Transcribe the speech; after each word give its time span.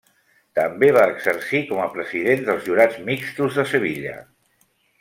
També 0.59 0.87
va 0.95 1.03
exercir 1.15 1.61
com 1.73 1.83
a 1.85 1.85
president 1.99 2.43
dels 2.49 2.65
Jurats 2.71 2.99
Mixtos 3.13 3.61
de 3.61 3.69
Sevilla. 3.77 4.19